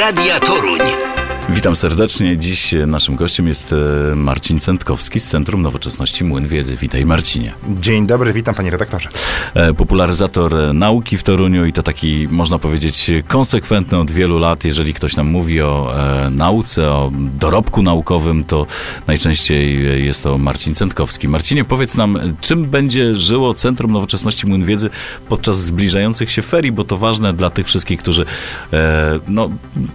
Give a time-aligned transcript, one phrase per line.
[0.00, 1.09] Radia Toruń.
[1.52, 2.38] Witam serdecznie.
[2.38, 3.74] Dziś naszym gościem jest
[4.12, 6.76] e, Marcin Centkowski z Centrum Nowoczesności Młyn Wiedzy.
[6.76, 7.52] Witaj Marcinie.
[7.80, 9.08] Dzień dobry, witam panie redaktorze.
[9.54, 14.64] E, Popularyzator e, nauki w Toruniu i to taki, można powiedzieć, konsekwentny od wielu lat.
[14.64, 15.94] Jeżeli ktoś nam mówi o
[16.26, 18.66] e, nauce, o dorobku naukowym, to
[19.06, 21.28] najczęściej jest to Marcin Centkowski.
[21.28, 24.90] Marcinie, powiedz nam, czym będzie żyło Centrum Nowoczesności Młyn Wiedzy
[25.28, 28.24] podczas zbliżających się ferii, bo to ważne dla tych wszystkich, którzy
[28.72, 29.50] e, no,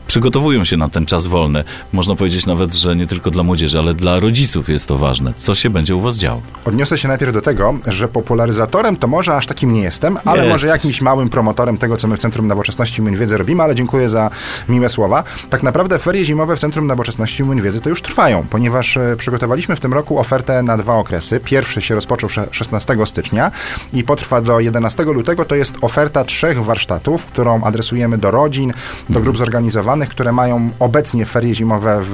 [0.07, 1.44] przygotowują się na ten czas wolny.
[1.93, 5.33] Można powiedzieć nawet, że nie tylko dla młodzieży, ale dla rodziców jest to ważne.
[5.37, 6.41] Co się będzie u was działo?
[6.65, 10.51] Odniosę się najpierw do tego, że popularyzatorem to może aż takim nie jestem, ale Jesteś.
[10.51, 14.09] może jakimś małym promotorem tego, co my w Centrum Nowoczesności Młyn Wiedzy robimy, ale dziękuję
[14.09, 14.29] za
[14.69, 15.23] miłe słowa.
[15.49, 19.75] Tak naprawdę ferie zimowe w Centrum Nowoczesności Młyn Wiedzy to już trwają, ponieważ e, przygotowaliśmy
[19.75, 21.39] w tym roku ofertę na dwa okresy.
[21.39, 23.51] Pierwszy się rozpoczął sze- 16 stycznia
[23.93, 25.45] i potrwa do 11 lutego.
[25.45, 28.73] To jest oferta trzech warsztatów, którą adresujemy do rodzin,
[29.09, 32.09] do grup zorganizowanych, które mają obecnie ferie zimowe w,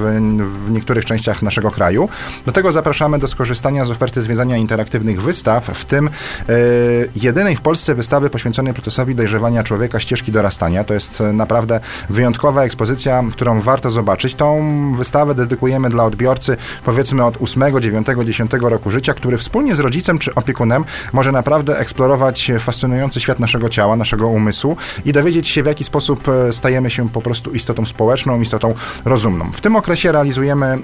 [0.65, 2.09] w niektórych częściach naszego kraju.
[2.45, 6.53] Do tego zapraszamy do skorzystania z oferty zwiedzania interaktywnych wystaw, w tym e,
[7.15, 10.83] jedynej w Polsce wystawy poświęconej procesowi dojrzewania człowieka, ścieżki dorastania.
[10.83, 14.33] To jest e, naprawdę wyjątkowa ekspozycja, którą warto zobaczyć.
[14.33, 14.61] Tą
[14.95, 20.19] wystawę dedykujemy dla odbiorcy powiedzmy od 8, 9, 10 roku życia, który wspólnie z rodzicem
[20.19, 25.65] czy opiekunem może naprawdę eksplorować fascynujący świat naszego ciała, naszego umysłu i dowiedzieć się, w
[25.65, 28.73] jaki sposób e, stajemy się po prostu istotą społeczną, istotą
[29.05, 29.51] rozumną.
[29.53, 30.79] W tym okresie realizujemy e,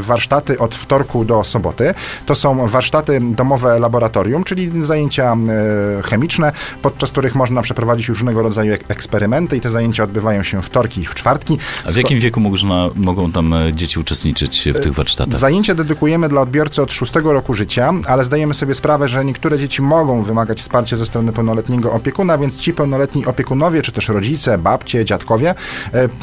[0.00, 1.94] warsztaty od wtorku do soboty.
[2.26, 5.36] To są warsztaty domowe laboratorium, czyli zajęcia
[5.98, 10.62] e, chemiczne, podczas których można przeprowadzić różnego rodzaju ek- eksperymenty i te zajęcia odbywają się
[10.62, 11.58] wtorki i w czwartki.
[11.86, 15.38] A w jakim wieku można, mogą tam e, dzieci uczestniczyć w tych warsztatach?
[15.38, 19.82] Zajęcia dedykujemy dla odbiorcy od 6 roku życia, ale zdajemy sobie sprawę, że niektóre dzieci
[19.82, 25.04] mogą wymagać wsparcia ze strony pełnoletniego opiekuna, więc ci pełnoletni opiekunowie, czy też rodzice, babcie,
[25.04, 25.54] dziadkowie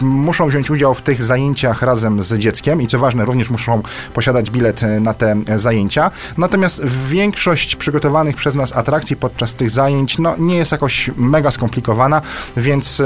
[0.02, 3.82] muszą wziąć udział w tych zajęciach razem z dzieckiem i co ważne, również muszą
[4.14, 6.12] posiadać bilet e, na te e, zajęcia.
[6.38, 12.22] Natomiast większość przygotowanych przez nas atrakcji podczas tych zajęć no, nie jest jakoś mega skomplikowana,
[12.58, 13.06] więc e,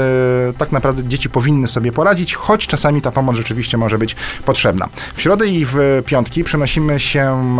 [0.58, 4.88] tak naprawdę dzieci powinny sobie poradzić, choć czasami ta pomoc rzeczywiście może być potrzebna.
[5.14, 7.56] W środę i w piątki przenosimy się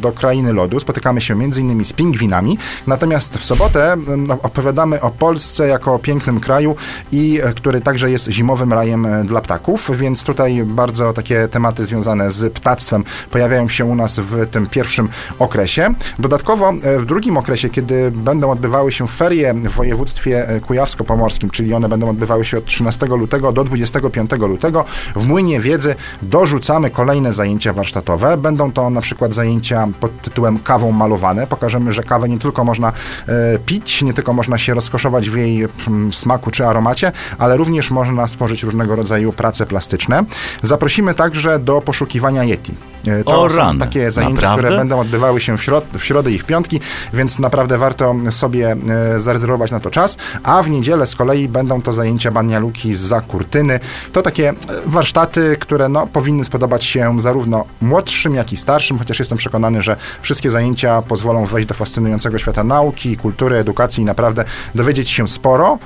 [0.00, 3.96] do krainy lodu, spotykamy się innymi z pingwinami, natomiast w sobotę
[4.42, 6.76] opowiadamy o Polsce jako pięknym kraju
[7.12, 12.52] i który także jest zimowym rajem dla ptaków, więc tutaj bardzo takie tematy związane z
[12.52, 15.08] ptactwem pojawiają się u nas w tym pierwszym
[15.38, 15.94] okresie.
[16.18, 21.74] Dodatkowo e, w drugim okresie, kiedy będą odbywały się ferie w województwie e, kujawsko-pomorskim, czyli
[21.74, 24.84] one będą odbywały się od 13 lutego do 25 lutego,
[25.16, 28.36] w Młynie Wiedzy dorzucamy kolejne zajęcia warsztatowe.
[28.36, 31.46] Będą to na przykład zajęcia pod tytułem kawą malowane.
[31.46, 32.92] Pokażemy, że kawę nie tylko można
[33.28, 37.90] e, pić, nie tylko można się rozkoszować w jej mm, smaku czy aromacie, ale również
[37.90, 40.24] można stworzyć różnego rodzaju prace plastyczne.
[40.62, 42.91] Zaprosimy także do poszukiwania Yeti.
[43.06, 44.62] E, To O są takie zajęcia, naprawdę?
[44.62, 46.80] które będą odbywały się w, środ- w środę i w piątki,
[47.12, 48.76] więc naprawdę warto sobie
[49.14, 50.16] e, zarezerwować na to czas.
[50.42, 53.80] A w niedzielę z kolei będą to zajęcia banialuki za kurtyny.
[54.12, 54.54] To takie e,
[54.86, 59.96] warsztaty, które no, powinny spodobać się zarówno młodszym, jak i starszym, chociaż jestem przekonany, że
[60.22, 65.78] wszystkie zajęcia pozwolą wejść do fascynującego świata nauki, kultury, edukacji i naprawdę dowiedzieć się sporo,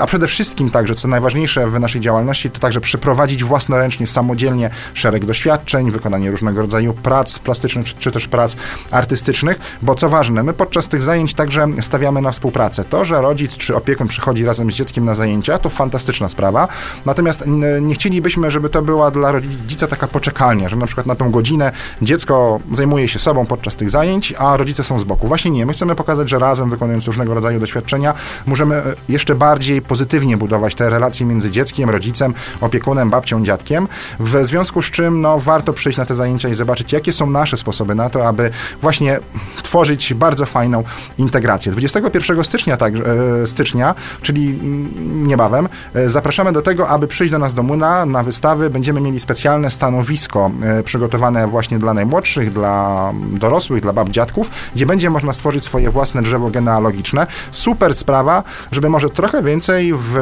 [0.00, 5.24] a przede wszystkim także, co najważniejsze w naszej działalności, to także przeprowadzić własnoręcznie, samodzielnie szereg
[5.24, 8.56] doświadczeń, wykonanie różnego rodzaju prac plastycznych, czy, czy też prac
[8.90, 12.84] artystycznych, bo co ważne, my podczas tych zajęć także stawiamy na współpracę.
[12.84, 16.68] To, że rodzic czy opiekun przychodzi razem z dzieckiem na zajęcia, to fantastyczna sprawa,
[17.06, 17.44] natomiast
[17.80, 21.72] nie chcielibyśmy, żeby to była dla rodzica taka poczekalnia, że na przykład na tą godzinę
[22.02, 25.28] dziecko zajmuje się sobą podczas tych zajęć, a rodzice są z boku.
[25.28, 28.14] Właśnie nie, my chcemy pokazać, że razem wykonując różnego rodzaju doświadczenia,
[28.46, 33.88] możemy e, jeszcze bardziej pozytywnie budować te relacje między dzieckiem, rodzicem, opiekunem, babcią, dziadkiem,
[34.20, 37.56] w związku z czym no, warto przyjść na te zajęcia i zobaczyć, jakie są nasze
[37.56, 38.50] sposoby na to, aby
[38.82, 39.20] właśnie
[39.62, 40.84] tworzyć bardzo fajną
[41.18, 41.72] integrację.
[41.72, 47.38] 21 stycznia, tak, e, stycznia, czyli mm, niebawem, e, zapraszamy do tego, aby przyjść do
[47.38, 48.70] nas do Młyna na wystawy.
[48.70, 54.86] Będziemy mieli specjalne stanowisko e, przygotowane właśnie dla najmłodszych, dla dorosłych, dla bab, dziadków, gdzie
[54.86, 57.26] będzie można stworzyć swoje własne drzewo genealogiczne.
[57.50, 58.42] Super sprawa,
[58.72, 60.18] żeby może trochę więcej w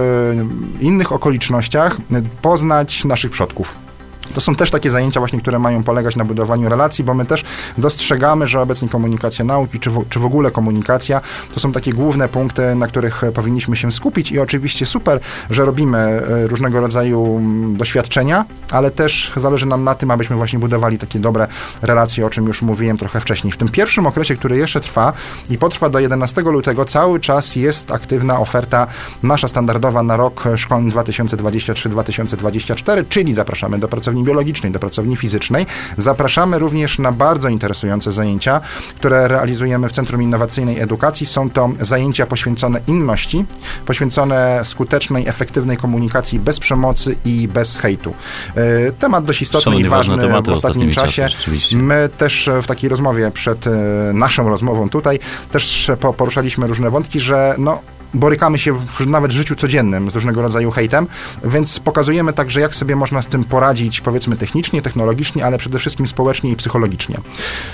[0.81, 1.97] innych okolicznościach
[2.43, 3.86] poznać naszych przodków.
[4.35, 7.45] To są też takie zajęcia właśnie, które mają polegać na budowaniu relacji, bo my też
[7.79, 11.21] dostrzegamy, że obecnie komunikacja nauki, czy w, czy w ogóle komunikacja,
[11.55, 15.21] to są takie główne punkty, na których powinniśmy się skupić i oczywiście super,
[15.51, 20.59] że robimy e, różnego rodzaju mm, doświadczenia, ale też zależy nam na tym, abyśmy właśnie
[20.59, 21.47] budowali takie dobre
[21.83, 23.53] relacje, o czym już mówiłem trochę wcześniej.
[23.53, 25.13] W tym pierwszym okresie, który jeszcze trwa
[25.51, 28.87] i potrwa do 11 lutego, cały czas jest aktywna oferta
[29.23, 35.67] nasza standardowa na rok szkolny 2023-2024, czyli zapraszamy do pracowni biologicznej, do pracowni fizycznej.
[35.99, 38.61] Zapraszamy również na bardzo interesujące zajęcia,
[38.99, 41.27] które realizujemy w Centrum Innowacyjnej Edukacji.
[41.27, 43.45] Są to zajęcia poświęcone inności,
[43.87, 48.15] poświęcone skutecznej, efektywnej komunikacji bez przemocy i bez hejtu.
[48.55, 51.29] E, temat dość istotny Szalenie i ważny w ostatnim czasie.
[51.75, 53.71] My też w takiej rozmowie przed e,
[54.15, 55.19] naszą rozmową tutaj
[55.53, 57.81] też po- poruszaliśmy różne wątki, że no
[58.17, 61.07] borykamy się w, nawet w życiu codziennym z różnego rodzaju hejtem,
[61.45, 66.07] więc pokazujemy także, jak sobie można z tym poradzić, powiedzmy technicznie, technologicznie, ale przede wszystkim
[66.07, 67.17] społecznie i psychologicznie.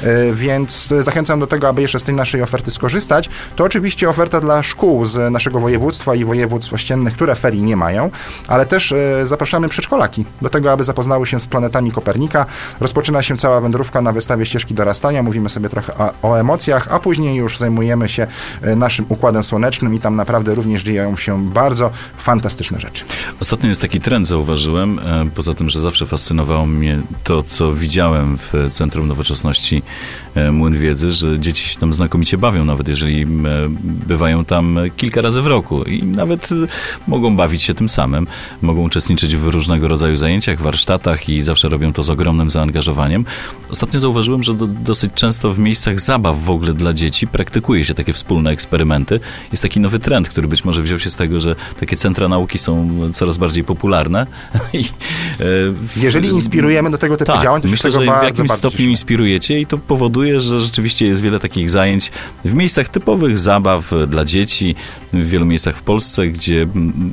[0.02, 3.28] E, Więc zachęcam do tego, aby jeszcze z tej naszej oferty skorzystać.
[3.56, 8.10] To oczywiście oferta dla szkół z naszego województwa i województw ościennych, które ferii nie mają,
[8.48, 12.46] ale też e, zapraszamy przedszkolaki do tego, aby zapoznały się z planetami Kopernika.
[12.80, 16.98] Rozpoczyna się cała wędrówka na wystawie ścieżki dorastania, mówimy sobie trochę o, o emocjach, a
[16.98, 18.26] później już zajmujemy się
[18.62, 23.04] e, naszym układem słonecznym i tam naprawdę również dzieją się bardzo fantastyczne rzeczy.
[23.40, 28.38] Ostatnio jest taki trend, zauważyłem, e, poza tym, że zawsze fascynowało mnie to, co widziałem
[28.38, 29.82] w Centrum Nowoczesności
[30.34, 33.26] e, Młyn Wiedzy, że dzieci się tam znakomicie bawią, nawet jeżeli e,
[33.84, 36.48] bywają tam kilka razy w roku i nawet
[37.08, 38.26] mogą bawić się tym samym,
[38.62, 43.24] mogą uczestniczyć w różnego rodzaju zajęciach, warsztatach i zawsze robią to z ogromnym zaangażowaniem.
[43.70, 47.94] Ostatnio zauważyłem, że do, dosyć często w miejscach zabaw w ogóle dla dzieci praktykuje się
[47.94, 49.20] takie wspólne eksperymenty.
[49.52, 52.58] Jest taki nowy trend, który być może wziął się z tego, że takie centra nauki
[52.58, 54.26] są coraz bardziej popularne.
[54.72, 54.84] I, e,
[55.96, 59.66] Jeżeli inspirujemy do tego typu tak, działań, to myślę, że w jakimś stopniu inspirujecie i
[59.66, 62.10] to powoduje, że rzeczywiście jest wiele takich zajęć
[62.44, 64.74] w miejscach typowych zabaw dla dzieci,
[65.12, 66.66] w wielu miejscach w Polsce, gdzie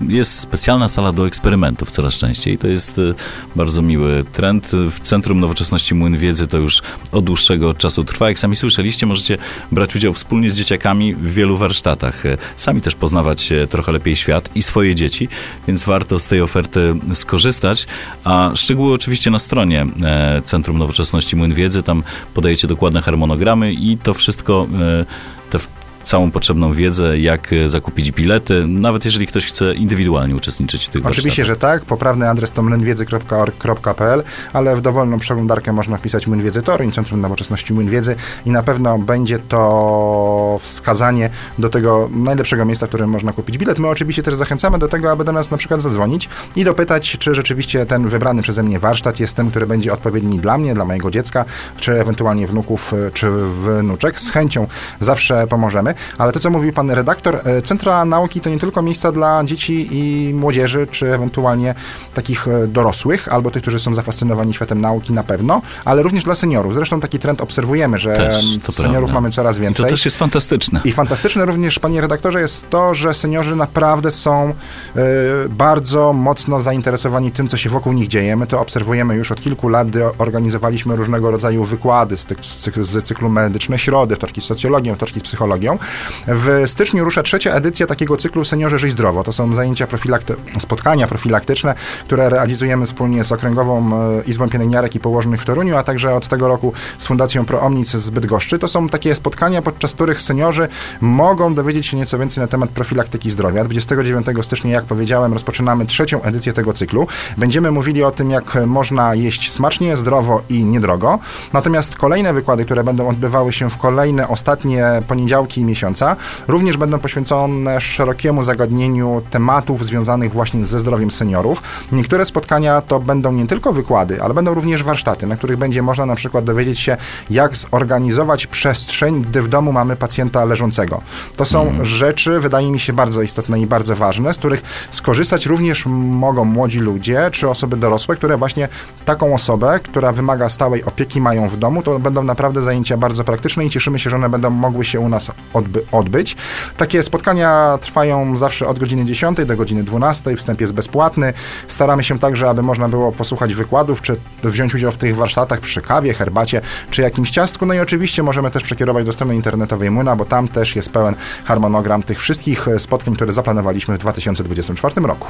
[0.07, 2.57] jest specjalna sala do eksperymentów coraz częściej.
[2.57, 3.13] To jest e,
[3.55, 4.71] bardzo miły trend.
[4.91, 6.81] W Centrum Nowoczesności Młyn Wiedzy to już
[7.11, 8.29] od dłuższego czasu trwa.
[8.29, 9.37] Jak sami słyszeliście, możecie
[9.71, 12.25] brać udział wspólnie z dzieciakami w wielu warsztatach.
[12.25, 15.27] E, Sami też poznawać e, trochę lepiej świat i swoje dzieci,
[15.68, 17.88] więc warto z tej oferty skorzystać.
[18.24, 21.83] A szczegóły oczywiście na stronie e, Centrum Nowoczesności Młyn Wiedzy.
[21.83, 22.03] Tam
[22.33, 25.06] podajecie dokładne harmonogramy i to wszystko, e,
[25.50, 25.59] te
[26.03, 31.05] całą potrzebną wiedzę, jak e, zakupić bilety, nawet jeżeli ktoś chce indywidualnie uczestniczyć w tych
[31.05, 31.73] Oczywiście, warsztatach.
[31.73, 31.85] że tak.
[31.85, 34.23] Poprawny adres to mlynwiedzy.org.pl,
[34.53, 38.15] ale w dowolną przeglądarkę można wpisać Młyn Wiedzy Toruń, Centrum Nowoczesności Młyn Wiedzy
[38.45, 41.29] i na pewno będzie to wskazanie
[41.59, 43.79] do tego najlepszego miejsca, w którym można kupić bilet.
[43.79, 47.35] My oczywiście też zachęcamy do tego, aby do nas na przykład zadzwonić i dopytać, czy
[47.35, 51.11] rzeczywiście ten wybrany przeze mnie warsztat jest tym, który będzie odpowiedni dla mnie, dla mojego
[51.11, 51.45] dziecka,
[51.77, 54.19] czy ewentualnie wnuków, y, czy wnuczek.
[54.19, 54.67] Z chęcią
[54.99, 55.88] zawsze pomożemy.
[56.18, 59.88] Ale to, co mówił pan redaktor, y, centra nauki to nie tylko miejsca dla dzieci
[59.91, 61.75] i młodzieży, czy ewentualnie
[62.13, 66.36] takich y, dorosłych, albo tych, którzy są zafascynowani światem nauki na pewno, ale również dla
[66.36, 66.74] seniorów.
[66.74, 69.13] Zresztą taki trend obserwujemy, że Też, to seniorów prawda.
[69.13, 69.86] mamy coraz I więcej.
[69.86, 70.81] to też jest fantastyczne.
[70.86, 74.53] I fantastyczne również, panie redaktorze, jest to, że seniorzy naprawdę są
[74.95, 75.01] e,
[75.50, 78.35] bardzo mocno zainteresowani tym, co się wokół nich dzieje.
[78.35, 79.88] My to obserwujemy już od kilku lat,
[80.18, 82.38] organizowaliśmy różnego rodzaju wykłady z, tych,
[82.85, 85.78] z cyklu Medyczne Środy, wtorki z socjologią, wtorki z psychologią.
[86.27, 89.23] W styczniu rusza trzecia edycja takiego cyklu Seniorzy Żyj Zdrowo.
[89.23, 94.99] To są zajęcia profilakty- spotkania profilaktyczne, które realizujemy wspólnie z Okręgową e, Izbą Pielęgniarek i
[94.99, 98.59] Położnych w Toruniu, a także od tego roku z Fundacją Proomnic z Bydgoszczy.
[98.59, 100.68] To są takie spotkania, podczas których seniorzy
[101.01, 103.63] mogą dowiedzieć się nieco więcej na temat profilaktyki zdrowia.
[103.63, 107.07] 29 stycznia, jak powiedziałem, rozpoczynamy trzecią edycję tego cyklu.
[107.37, 111.19] Będziemy mówili o tym, jak można jeść smacznie, zdrowo i niedrogo.
[111.54, 116.16] Natomiast kolejne wykłady, które będą odbywały się w kolejne ostatnie poniedziałki miesiąca,
[116.47, 121.61] również będą poświęcone szerokiemu zagadnieniu tematów związanych właśnie ze zdrowiem seniorów.
[121.92, 126.06] Niektóre spotkania to będą nie tylko wykłady, ale będą również warsztaty, na których będzie można
[126.06, 126.97] na przykład dowiedzieć się,
[127.30, 131.02] jak zorganizować przestrzeń, gdy w domu mamy pacjenta leżącego.
[131.38, 134.61] To są rzeczy, wydaje mi się, bardzo istotne i bardzo ważne, z których
[134.92, 138.68] skorzystać również mogą młodzi ludzie czy osoby dorosłe, które właśnie
[139.06, 141.83] taką osobę, która wymaga stałej opieki, mają w domu.
[141.83, 145.09] To będą naprawdę zajęcia bardzo praktyczne i cieszymy się, że one będą mogły się u
[145.09, 146.35] nas odby- odbyć.
[146.78, 150.35] Takie spotkania trwają zawsze od godziny 10 do godziny 12.
[150.35, 151.33] Wstęp jest bezpłatny.
[151.68, 155.81] Staramy się także, aby można było posłuchać wykładów, czy wziąć udział w tych warsztatach przy
[155.81, 156.61] kawie, herbacie,
[156.92, 157.66] czy jakimś ciastku.
[157.66, 161.16] No i oczywiście możemy też przekierować do strony internetowej Torunia, bo tam też jest pełen
[161.45, 165.28] harmonogram tych wszystkich e, spotkań, które zaplanowaliśmy w 2024 roku.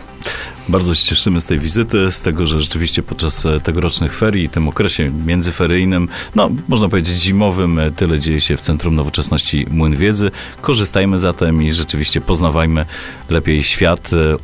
[0.69, 4.67] Bardzo się cieszymy z tej wizyty, z tego, że rzeczywiście podczas e, tegorocznych ferii, tym
[4.67, 10.18] okresie międzyferyjnym, no można powiedzieć zimowym, e, tyle dzieje się w Centrum Nowoczesności Młyn Wiedzy.
[10.61, 12.85] Korzystajmy zatem i rzeczywiście poznawajmy
[13.29, 14.37] lepiej świat, e,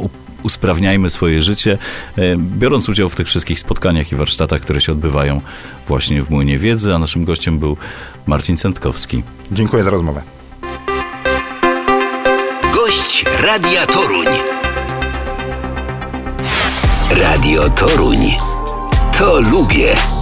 [0.43, 1.77] usprawniajmy swoje życie,
[2.37, 5.41] biorąc udział w tych wszystkich spotkaniach i warsztatach, które się odbywają
[5.87, 7.77] właśnie w Młynie Wiedzy, a naszym gościem był
[8.25, 9.23] Marcin Centkowski.
[9.51, 10.21] Dziękuję za rozmowę.
[12.73, 14.27] Gość Radia Toruń.
[17.21, 18.19] Radio Toruń.
[19.17, 20.14] To lubię.